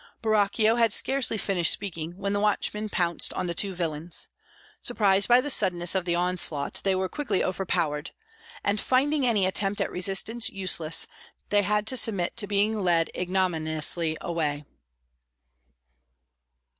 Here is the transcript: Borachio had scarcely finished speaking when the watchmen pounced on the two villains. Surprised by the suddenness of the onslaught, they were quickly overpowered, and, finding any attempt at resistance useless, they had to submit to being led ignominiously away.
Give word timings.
Borachio 0.23 0.77
had 0.77 0.93
scarcely 0.93 1.37
finished 1.37 1.71
speaking 1.71 2.17
when 2.17 2.33
the 2.33 2.39
watchmen 2.39 2.89
pounced 2.89 3.31
on 3.33 3.45
the 3.45 3.53
two 3.53 3.71
villains. 3.71 4.29
Surprised 4.81 5.27
by 5.27 5.39
the 5.41 5.51
suddenness 5.51 5.93
of 5.93 6.05
the 6.05 6.15
onslaught, 6.15 6.81
they 6.83 6.95
were 6.95 7.07
quickly 7.07 7.43
overpowered, 7.43 8.09
and, 8.63 8.81
finding 8.81 9.27
any 9.27 9.45
attempt 9.45 9.79
at 9.79 9.91
resistance 9.91 10.49
useless, 10.49 11.05
they 11.49 11.61
had 11.61 11.85
to 11.85 11.95
submit 11.97 12.35
to 12.35 12.47
being 12.47 12.79
led 12.79 13.11
ignominiously 13.15 14.17
away. 14.21 14.65